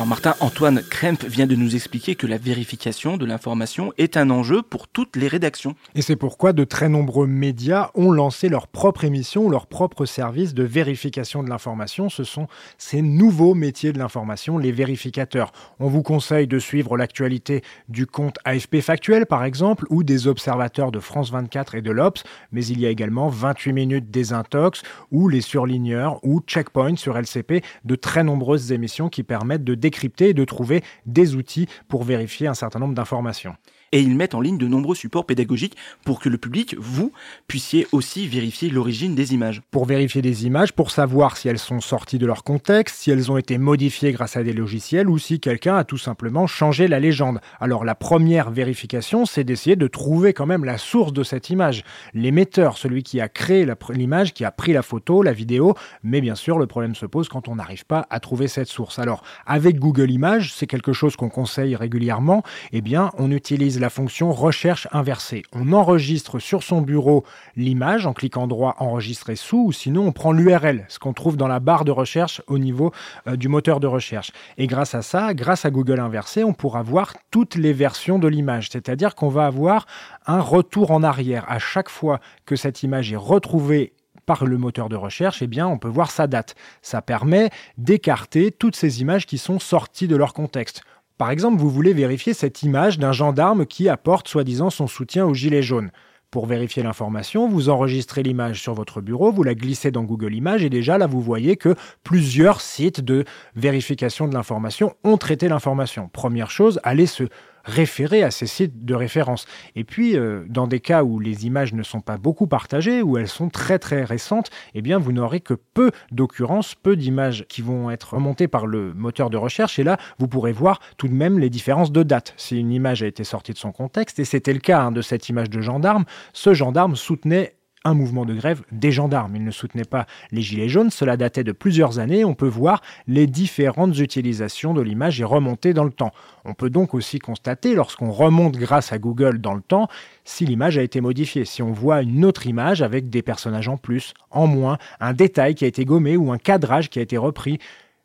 Alors 0.04 0.10
Martin, 0.10 0.36
Antoine 0.42 0.84
Kremp 0.84 1.24
vient 1.24 1.48
de 1.48 1.56
nous 1.56 1.76
expliquer 1.76 2.16
que 2.16 2.28
la 2.28 2.38
vérification 2.38 3.16
de 3.16 3.26
l'information 3.26 3.94
est 3.98 4.18
un 4.18 4.32
enjeu 4.32 4.62
pour 4.62 4.90
toutes 4.90 5.16
les 5.16 5.30
rédactions. 5.30 5.76
Et 5.96 6.02
c'est 6.02 6.18
pourquoi 6.18 6.52
de 6.52 6.66
très 6.66 6.90
nombreux 6.90 7.26
médias 7.26 7.90
ont 7.96 8.12
lancé 8.12 8.50
leur 8.50 8.68
propre 8.68 9.06
émission, 9.06 9.50
leur 9.50 9.66
propre 9.66 10.04
service 10.04 10.54
de 10.54 10.64
vérification 10.64 11.42
de 11.42 11.48
l'information. 11.48 12.10
Ce 12.10 12.26
sont 12.26 12.50
ces 12.78 13.02
nouveaux 13.02 13.54
métiers 13.54 13.94
de 13.94 13.98
l'information, 13.98 14.58
les 14.58 14.74
vérificateurs. 14.74 15.54
On 15.80 15.88
vous 15.88 16.04
conseille 16.04 16.48
de 16.48 16.60
suivre 16.60 16.98
l'actualité 16.98 17.62
du 17.88 18.06
compte 18.06 18.40
AFP 18.44 18.82
Factuel, 18.82 19.26
par 19.26 19.46
exemple, 19.46 19.86
ou 19.90 20.04
des 20.04 20.28
observateurs 20.28 20.92
de 20.92 21.00
France 21.00 21.32
24 21.32 21.76
et 21.76 21.82
de 21.82 21.92
l'Obs, 21.92 22.26
mais 22.52 22.66
il 22.66 22.82
y 22.82 22.86
a 22.86 22.90
également 22.90 23.30
28 23.30 23.72
minutes 23.72 24.12
des 24.12 24.34
Intox, 24.34 24.82
ou 25.12 25.30
les 25.30 25.40
surligneurs, 25.40 26.20
ou 26.24 26.42
Checkpoint 26.46 26.98
sur 26.98 27.18
LCP, 27.18 27.64
de 27.86 27.96
très 27.96 28.26
nombreuses 28.26 28.74
émissions 28.74 29.08
qui 29.08 29.24
permettent 29.24 29.64
de 29.64 29.76
décrypter 29.94 30.30
et 30.30 30.34
de 30.34 30.46
trouver 30.46 30.84
des 31.06 31.36
outils 31.36 31.68
pour 31.88 32.04
vérifier 32.04 32.48
un 32.48 32.56
certain 32.56 32.80
nombre 32.80 32.96
d'informations 32.96 33.56
et 33.94 34.02
ils 34.02 34.16
mettent 34.16 34.34
en 34.34 34.42
ligne 34.42 34.58
de 34.58 34.68
nombreux 34.68 34.96
supports 34.96 35.26
pédagogiques 35.26 35.78
pour 36.04 36.20
que 36.20 36.28
le 36.28 36.40
public, 36.40 36.76
vous, 36.80 37.14
puissiez 37.48 37.88
aussi 37.92 38.28
vérifier 38.28 38.72
l'origine 38.72 39.14
des 39.14 39.36
images. 39.36 39.62
Pour 39.70 39.86
vérifier 39.86 40.24
des 40.24 40.48
images, 40.48 40.74
pour 40.74 40.90
savoir 40.90 41.38
si 41.38 41.48
elles 41.48 41.60
sont 41.60 41.80
sorties 41.80 42.18
de 42.18 42.26
leur 42.26 42.44
contexte, 42.44 42.96
si 42.96 43.12
elles 43.12 43.32
ont 43.32 43.38
été 43.38 43.60
modifiées 43.60 44.12
grâce 44.12 44.36
à 44.36 44.44
des 44.44 44.52
logiciels 44.52 45.08
ou 45.08 45.20
si 45.20 45.40
quelqu'un 45.40 45.78
a 45.78 45.84
tout 45.84 46.00
simplement 46.00 46.48
changé 46.48 46.88
la 46.88 47.00
légende. 47.00 47.40
Alors 47.60 47.86
la 47.86 47.94
première 47.94 48.50
vérification, 48.50 49.28
c'est 49.28 49.44
d'essayer 49.44 49.76
de 49.76 49.86
trouver 49.86 50.34
quand 50.34 50.48
même 50.48 50.66
la 50.66 50.80
source 50.80 51.14
de 51.14 51.24
cette 51.24 51.52
image. 51.52 51.84
L'émetteur, 52.16 52.80
celui 52.80 53.04
qui 53.04 53.22
a 53.22 53.30
créé 53.30 53.68
l'image, 53.92 54.34
qui 54.34 54.44
a 54.44 54.50
pris 54.50 54.74
la 54.74 54.82
photo, 54.82 55.22
la 55.22 55.34
vidéo, 55.34 55.76
mais 56.02 56.20
bien 56.20 56.36
sûr 56.36 56.58
le 56.58 56.66
problème 56.66 56.96
se 56.96 57.06
pose 57.06 57.30
quand 57.30 57.48
on 57.48 57.58
n'arrive 57.58 57.86
pas 57.86 58.08
à 58.10 58.20
trouver 58.20 58.48
cette 58.48 58.70
source. 58.70 58.98
Alors 58.98 59.24
avec 59.46 59.78
Google 59.78 60.10
Images, 60.10 60.52
c'est 60.56 60.66
quelque 60.66 60.94
chose 60.94 61.16
qu'on 61.16 61.30
conseille 61.30 61.76
régulièrement, 61.76 62.42
eh 62.72 62.82
bien 62.82 63.12
on 63.20 63.30
utilise 63.30 63.83
la 63.84 63.90
fonction 63.90 64.32
recherche 64.32 64.88
inversée. 64.94 65.44
On 65.52 65.74
enregistre 65.74 66.40
sur 66.40 66.64
son 66.64 66.80
bureau 66.80 67.26
l'image 67.58 68.06
en 68.06 68.14
cliquant 68.14 68.48
droit 68.48 68.78
enregistrer 68.80 69.36
sous 69.36 69.58
ou 69.58 69.72
sinon 69.74 70.08
on 70.08 70.14
prend 70.14 70.32
l'URL, 70.32 70.86
ce 70.88 71.00
qu'on 71.00 71.12
trouve 71.12 71.36
dans 71.36 71.50
la 71.50 71.60
barre 71.60 71.84
de 71.84 71.92
recherche 71.92 72.42
au 72.48 72.60
niveau 72.60 72.94
euh, 73.28 73.36
du 73.36 73.50
moteur 73.50 73.82
de 73.82 73.88
recherche. 73.88 74.32
Et 74.58 74.68
grâce 74.68 74.96
à 74.96 75.02
ça, 75.02 75.34
grâce 75.34 75.66
à 75.66 75.70
Google 75.70 76.00
inversé, 76.00 76.46
on 76.46 76.54
pourra 76.54 76.82
voir 76.82 77.14
toutes 77.30 77.56
les 77.56 77.74
versions 77.74 78.20
de 78.20 78.28
l'image, 78.30 78.70
c'est-à-dire 78.72 79.16
qu'on 79.16 79.28
va 79.28 79.48
avoir 79.48 79.86
un 80.28 80.40
retour 80.40 80.92
en 80.92 81.04
arrière 81.04 81.44
à 81.50 81.60
chaque 81.60 81.90
fois 81.90 82.22
que 82.46 82.56
cette 82.56 82.84
image 82.84 83.12
est 83.12 83.18
retrouvée 83.18 83.92
par 84.26 84.46
le 84.46 84.58
moteur 84.58 84.88
de 84.88 84.96
recherche, 84.96 85.42
eh 85.42 85.48
bien, 85.48 85.68
on 85.68 85.78
peut 85.78 85.90
voir 85.90 86.10
sa 86.10 86.28
date. 86.28 86.56
Ça 86.82 87.02
permet 87.02 87.50
d'écarter 87.78 88.52
toutes 88.52 88.78
ces 88.78 89.02
images 89.02 89.26
qui 89.26 89.38
sont 89.38 89.60
sorties 89.60 90.08
de 90.08 90.16
leur 90.16 90.34
contexte. 90.34 90.84
Par 91.18 91.30
exemple, 91.30 91.60
vous 91.60 91.70
voulez 91.70 91.94
vérifier 91.94 92.34
cette 92.34 92.64
image 92.64 92.98
d'un 93.00 93.12
gendarme 93.12 93.66
qui 93.66 93.88
apporte 93.88 94.28
soi-disant 94.28 94.70
son 94.70 94.88
soutien 94.88 95.26
aux 95.26 95.34
Gilets 95.34 95.62
jaunes. 95.62 95.92
Pour 96.32 96.48
vérifier 96.48 96.82
l'information, 96.82 97.48
vous 97.48 97.70
enregistrez 97.70 98.24
l'image 98.24 98.60
sur 98.60 98.74
votre 98.74 99.02
bureau, 99.02 99.32
vous 99.32 99.44
la 99.44 99.54
glissez 99.54 99.92
dans 99.92 100.02
Google 100.02 100.34
Images 100.34 100.64
et 100.64 100.70
déjà 100.72 100.98
là 100.98 101.06
vous 101.06 101.22
voyez 101.22 101.58
que 101.58 101.76
plusieurs 102.04 102.60
sites 102.60 103.02
de 103.02 103.24
vérification 103.56 104.28
de 104.28 104.34
l'information 104.34 104.96
ont 105.04 105.18
traité 105.18 105.48
l'information. 105.48 106.10
Première 106.12 106.50
chose, 106.50 106.80
allez 106.82 107.06
se 107.06 107.26
référer 107.64 108.24
à 108.24 108.32
ces 108.32 108.48
sites 108.48 108.86
de 108.86 108.94
référence. 108.94 109.46
Et 109.76 109.84
puis, 109.84 110.18
euh, 110.18 110.44
dans 110.48 110.68
des 110.68 110.80
cas 110.80 111.04
où 111.04 111.20
les 111.20 111.46
images 111.46 111.74
ne 111.74 111.84
sont 111.84 112.02
pas 112.02 112.18
beaucoup 112.18 112.48
partagées, 112.48 113.02
où 113.02 113.18
elles 113.18 113.28
sont 113.28 113.50
très 113.50 113.80
très 113.80 114.04
récentes, 114.04 114.50
eh 114.74 114.82
bien, 114.82 114.98
vous 114.98 115.12
n'aurez 115.12 115.40
que 115.40 115.54
peu 115.54 115.92
d'occurrences, 116.12 116.76
peu 116.76 116.96
d'images 116.96 117.46
qui 117.48 117.62
vont 117.62 117.90
être 117.90 118.14
remontées 118.14 118.48
par 118.48 118.68
le 118.68 118.94
moteur 118.94 119.30
de 119.30 119.38
recherche. 119.38 119.80
Et 119.80 119.84
là, 119.84 119.98
vous 120.20 120.28
pourrez 120.28 120.52
voir 120.52 120.80
tout 120.98 121.08
de 121.08 121.14
même 121.14 121.40
les 121.40 121.50
différences 121.50 121.92
de 121.92 122.04
date. 122.04 122.34
Si 122.38 122.60
une 122.60 122.72
image 122.72 123.04
a 123.04 123.08
été 123.08 123.24
sortie 123.24 123.54
de 123.54 123.58
son 123.58 123.72
contexte, 123.72 124.20
et 124.20 124.26
c'était 124.26 124.54
le 124.54 124.60
cas 124.60 124.82
hein, 124.82 124.92
de 124.92 125.02
cette 125.02 125.30
image 125.30 125.50
de 125.50 125.62
gendarme, 125.62 126.06
ce 126.34 126.54
gendarme 126.54 126.96
soutenait 126.96 127.56
un 127.86 127.94
mouvement 127.94 128.26
de 128.26 128.34
grève 128.34 128.64
des 128.72 128.92
gendarmes. 128.92 129.36
Ils 129.36 129.44
ne 129.44 129.52
soutenaient 129.52 129.84
pas 129.84 130.06
les 130.32 130.42
Gilets 130.42 130.70
jaunes, 130.70 130.90
cela 130.90 131.18
datait 131.18 131.44
de 131.44 131.52
plusieurs 131.52 132.00
années. 132.00 132.24
On 132.24 132.34
peut 132.34 132.48
voir 132.48 132.82
les 133.08 133.28
différentes 133.28 133.98
utilisations 134.00 134.74
de 134.74 134.82
l'image 134.82 135.20
et 135.20 135.24
remonter 135.24 135.74
dans 135.74 135.84
le 135.84 135.92
temps. 135.92 136.12
On 136.46 136.54
peut 136.54 136.70
donc 136.70 136.94
aussi 136.94 137.20
constater, 137.20 137.76
lorsqu'on 137.76 138.12
remonte 138.12 138.56
grâce 138.56 138.94
à 138.94 139.00
Google 139.00 139.40
dans 139.40 139.54
le 139.54 139.62
temps, 139.62 139.88
si 140.24 140.46
l'image 140.46 140.78
a 140.78 140.84
été 140.84 141.02
modifiée, 141.02 141.46
si 141.46 141.62
on 141.62 141.72
voit 141.72 142.02
une 142.02 142.26
autre 142.26 142.48
image 142.48 142.82
avec 142.82 143.10
des 143.10 143.22
personnages 143.22 143.68
en 143.68 143.78
plus, 143.78 144.14
en 144.32 144.48
moins, 144.48 144.78
un 145.00 145.14
détail 145.14 145.56
qui 145.56 145.66
a 145.66 145.68
été 145.68 145.86
gommé 145.86 146.18
ou 146.18 146.32
un 146.32 146.38
cadrage 146.38 146.90
qui 146.90 147.00
a 147.00 147.02
été 147.02 147.18
repris 147.18 147.60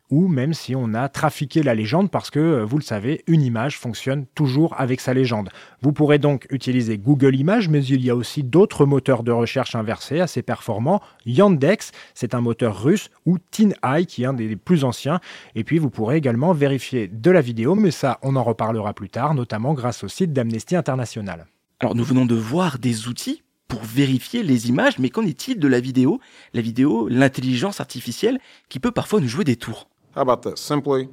ou 0.09 0.27
même 0.27 0.53
si 0.53 0.75
on 0.75 0.93
a 0.93 1.07
trafiqué 1.09 1.63
la 1.63 1.75
légende 1.75 2.09
parce 2.09 2.29
que, 2.29 2.39
euh, 2.39 2.65
vous 2.65 2.77
le 2.77 2.83
savez, 2.83 3.23
une 3.27 3.41
image 3.41 3.77
fonctionne 3.77 4.25
toujours 4.35 4.75
avec 4.79 5.01
sa 5.01 5.13
légende. 5.13 5.49
Vous 5.81 5.93
pourrez 5.93 6.17
donc 6.17 6.47
utiliser 6.49 6.97
Google 6.97 7.35
Images, 7.35 7.69
mais 7.69 7.83
il 7.83 8.03
y 8.03 8.09
a 8.09 8.15
aussi 8.15 8.43
d'autres 8.43 8.85
moteurs 8.85 9.23
de 9.23 9.31
recherche 9.31 9.75
inversés 9.75 10.19
assez 10.19 10.41
performants. 10.41 11.01
Yandex, 11.25 11.91
c'est 12.13 12.33
un 12.33 12.41
moteur 12.41 12.83
russe, 12.83 13.09
ou 13.25 13.37
TinEye, 13.51 14.05
qui 14.07 14.23
est 14.23 14.27
un 14.27 14.33
des 14.33 14.55
plus 14.55 14.83
anciens. 14.83 15.19
Et 15.55 15.63
puis, 15.63 15.77
vous 15.77 15.89
pourrez 15.89 16.17
également 16.17 16.53
vérifier 16.53 17.07
de 17.07 17.31
la 17.31 17.41
vidéo, 17.41 17.75
mais 17.75 17.91
ça, 17.91 18.19
on 18.23 18.35
en 18.35 18.43
reparlera 18.43 18.93
plus 18.93 19.09
tard, 19.09 19.33
notamment 19.35 19.73
grâce 19.73 20.03
au 20.03 20.07
site 20.07 20.33
d'Amnesty 20.33 20.75
International. 20.75 21.45
Alors, 21.79 21.95
nous 21.95 22.03
venons 22.03 22.25
de 22.25 22.35
voir 22.35 22.79
des 22.79 23.07
outils 23.07 23.43
pour 23.67 23.81
vérifier 23.83 24.43
les 24.43 24.67
images, 24.67 24.97
mais 24.97 25.09
qu'en 25.09 25.25
est-il 25.25 25.59
de 25.59 25.67
la 25.67 25.79
vidéo? 25.79 26.19
La 26.53 26.61
vidéo, 26.61 27.07
l'intelligence 27.07 27.79
artificielle, 27.79 28.39
qui 28.67 28.79
peut 28.79 28.91
parfois 28.91 29.21
nous 29.21 29.27
jouer 29.27 29.43
des 29.45 29.55
tours. 29.55 29.87
How 30.15 30.21
about 30.21 30.41
this? 30.43 30.59
Simply, 30.59 31.09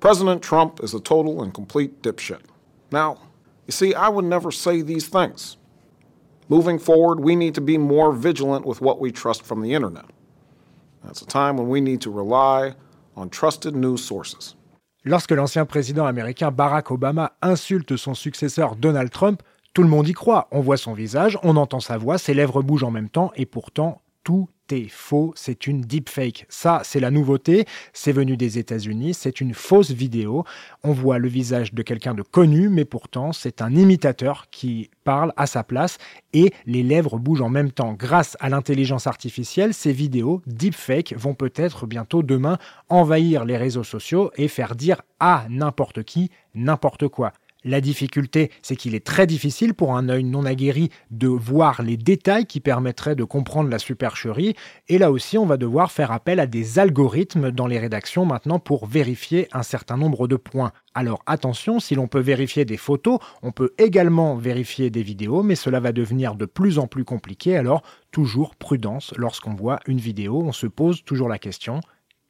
President 0.00 0.42
Trump 0.42 0.80
is 0.82 0.94
a 0.94 1.00
total 1.00 1.42
and 1.42 1.52
complete 1.52 2.02
dipshit. 2.02 2.40
Now, 2.90 3.18
you 3.66 3.72
see, 3.72 3.94
I 3.94 4.08
would 4.08 4.24
never 4.24 4.50
say 4.50 4.82
these 4.82 5.08
things. 5.08 5.56
Moving 6.48 6.78
forward, 6.78 7.20
we 7.20 7.36
need 7.36 7.54
to 7.54 7.60
be 7.60 7.78
more 7.78 8.12
vigilant 8.12 8.66
with 8.66 8.80
what 8.80 8.98
we 8.98 9.12
trust 9.12 9.44
from 9.44 9.62
the 9.62 9.74
internet. 9.74 10.06
That's 11.04 11.22
a 11.22 11.26
time 11.26 11.56
when 11.56 11.68
we 11.68 11.80
need 11.80 12.00
to 12.02 12.10
rely 12.10 12.74
on 13.16 13.30
trusted 13.30 13.76
news 13.76 14.02
sources. 14.02 14.56
Lorsque 15.04 15.30
l'ancien 15.30 15.64
président 15.64 16.04
américain 16.04 16.50
Barack 16.50 16.90
Obama 16.90 17.32
insulte 17.40 17.96
son 17.96 18.14
successeur 18.14 18.76
Donald 18.76 19.10
Trump, 19.10 19.42
tout 19.72 19.82
le 19.82 19.88
monde 19.88 20.08
y 20.08 20.12
croit. 20.12 20.48
On 20.50 20.60
voit 20.60 20.76
son 20.76 20.92
visage, 20.92 21.38
on 21.42 21.56
entend 21.56 21.80
sa 21.80 21.96
voix, 21.96 22.18
ses 22.18 22.34
lèvres 22.34 22.62
bougent 22.62 22.84
en 22.84 22.90
même 22.90 23.08
temps, 23.08 23.30
et 23.36 23.46
pourtant, 23.46 24.02
tout 24.24 24.48
faux, 24.88 25.32
c'est 25.36 25.66
une 25.66 25.80
deepfake. 25.80 26.46
Ça, 26.48 26.82
c'est 26.84 27.00
la 27.00 27.10
nouveauté, 27.10 27.66
c'est 27.92 28.12
venu 28.12 28.36
des 28.36 28.58
États-Unis, 28.58 29.14
c'est 29.14 29.40
une 29.40 29.54
fausse 29.54 29.90
vidéo. 29.90 30.44
On 30.84 30.92
voit 30.92 31.18
le 31.18 31.28
visage 31.28 31.74
de 31.74 31.82
quelqu'un 31.82 32.14
de 32.14 32.22
connu, 32.22 32.68
mais 32.68 32.84
pourtant, 32.84 33.32
c'est 33.32 33.62
un 33.62 33.74
imitateur 33.74 34.46
qui 34.50 34.90
parle 35.04 35.32
à 35.36 35.46
sa 35.46 35.64
place 35.64 35.98
et 36.32 36.52
les 36.66 36.82
lèvres 36.82 37.18
bougent 37.18 37.42
en 37.42 37.48
même 37.48 37.72
temps. 37.72 37.94
Grâce 37.94 38.36
à 38.40 38.48
l'intelligence 38.48 39.06
artificielle, 39.06 39.74
ces 39.74 39.92
vidéos 39.92 40.42
deepfake 40.46 41.14
vont 41.16 41.34
peut-être 41.34 41.86
bientôt 41.86 42.22
demain 42.22 42.58
envahir 42.88 43.44
les 43.44 43.56
réseaux 43.56 43.84
sociaux 43.84 44.30
et 44.36 44.48
faire 44.48 44.76
dire 44.76 45.02
à 45.18 45.46
n'importe 45.48 46.02
qui 46.04 46.30
n'importe 46.54 47.08
quoi. 47.08 47.32
La 47.62 47.82
difficulté, 47.82 48.50
c'est 48.62 48.74
qu'il 48.74 48.94
est 48.94 49.04
très 49.04 49.26
difficile 49.26 49.74
pour 49.74 49.94
un 49.94 50.08
œil 50.08 50.24
non 50.24 50.46
aguerri 50.46 50.88
de 51.10 51.28
voir 51.28 51.82
les 51.82 51.98
détails 51.98 52.46
qui 52.46 52.58
permettraient 52.58 53.14
de 53.14 53.24
comprendre 53.24 53.68
la 53.68 53.78
supercherie. 53.78 54.54
Et 54.88 54.96
là 54.96 55.10
aussi, 55.10 55.36
on 55.36 55.44
va 55.44 55.58
devoir 55.58 55.92
faire 55.92 56.10
appel 56.10 56.40
à 56.40 56.46
des 56.46 56.78
algorithmes 56.78 57.50
dans 57.50 57.66
les 57.66 57.78
rédactions 57.78 58.24
maintenant 58.24 58.58
pour 58.58 58.86
vérifier 58.86 59.48
un 59.52 59.62
certain 59.62 59.98
nombre 59.98 60.26
de 60.26 60.36
points. 60.36 60.72
Alors 60.94 61.22
attention, 61.26 61.80
si 61.80 61.94
l'on 61.94 62.08
peut 62.08 62.20
vérifier 62.20 62.64
des 62.64 62.78
photos, 62.78 63.18
on 63.42 63.52
peut 63.52 63.74
également 63.76 64.36
vérifier 64.36 64.88
des 64.88 65.02
vidéos, 65.02 65.42
mais 65.42 65.54
cela 65.54 65.80
va 65.80 65.92
devenir 65.92 66.36
de 66.36 66.46
plus 66.46 66.78
en 66.78 66.86
plus 66.86 67.04
compliqué. 67.04 67.58
Alors 67.58 67.82
toujours 68.10 68.56
prudence 68.56 69.12
lorsqu'on 69.18 69.54
voit 69.54 69.80
une 69.86 70.00
vidéo, 70.00 70.42
on 70.42 70.52
se 70.52 70.66
pose 70.66 71.04
toujours 71.04 71.28
la 71.28 71.38
question 71.38 71.80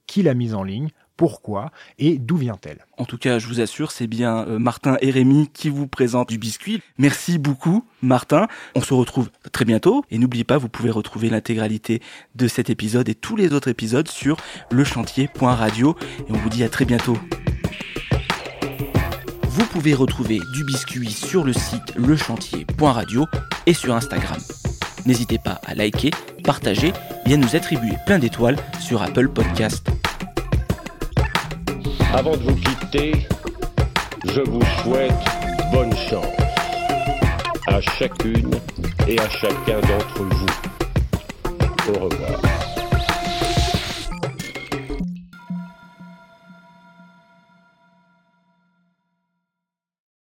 qui 0.06 0.24
l'a 0.24 0.34
mise 0.34 0.54
en 0.54 0.64
ligne 0.64 0.88
pourquoi 1.20 1.70
et 1.98 2.16
d'où 2.16 2.38
vient-elle 2.38 2.86
En 2.96 3.04
tout 3.04 3.18
cas, 3.18 3.38
je 3.38 3.46
vous 3.46 3.60
assure, 3.60 3.90
c'est 3.90 4.06
bien 4.06 4.46
euh, 4.48 4.58
Martin 4.58 4.96
et 5.02 5.10
Rémi 5.10 5.50
qui 5.52 5.68
vous 5.68 5.86
présentent 5.86 6.30
du 6.30 6.38
biscuit. 6.38 6.80
Merci 6.96 7.36
beaucoup, 7.36 7.84
Martin. 8.00 8.48
On 8.74 8.80
se 8.80 8.94
retrouve 8.94 9.28
très 9.52 9.66
bientôt. 9.66 10.02
Et 10.10 10.16
n'oubliez 10.16 10.44
pas, 10.44 10.56
vous 10.56 10.70
pouvez 10.70 10.88
retrouver 10.88 11.28
l'intégralité 11.28 12.00
de 12.36 12.48
cet 12.48 12.70
épisode 12.70 13.06
et 13.10 13.14
tous 13.14 13.36
les 13.36 13.52
autres 13.52 13.68
épisodes 13.68 14.08
sur 14.08 14.38
lechantier.radio. 14.70 15.94
Et 16.20 16.32
on 16.32 16.38
vous 16.38 16.48
dit 16.48 16.64
à 16.64 16.70
très 16.70 16.86
bientôt. 16.86 17.18
Vous 19.42 19.66
pouvez 19.66 19.92
retrouver 19.92 20.40
du 20.54 20.64
biscuit 20.64 21.10
sur 21.10 21.44
le 21.44 21.52
site 21.52 21.94
lechantier.radio 21.96 23.26
et 23.66 23.74
sur 23.74 23.94
Instagram. 23.94 24.40
N'hésitez 25.04 25.36
pas 25.36 25.60
à 25.66 25.74
liker, 25.74 26.12
partager 26.44 26.94
et 27.26 27.34
à 27.34 27.36
nous 27.36 27.56
attribuer 27.56 27.96
plein 28.06 28.18
d'étoiles 28.18 28.56
sur 28.80 29.02
Apple 29.02 29.28
Podcast. 29.28 29.89
Avant 32.12 32.36
de 32.36 32.42
vous 32.42 32.56
quitter, 32.56 33.12
je 34.24 34.40
vous 34.40 34.62
souhaite 34.82 35.12
bonne 35.72 35.94
chance 35.96 36.26
à 37.68 37.80
chacune 37.80 38.50
et 39.06 39.18
à 39.18 39.28
chacun 39.28 39.80
d'entre 39.80 40.22
vous. 40.24 40.46
Au 41.94 42.04
revoir. 42.04 42.59